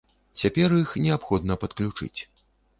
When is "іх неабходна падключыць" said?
0.79-2.13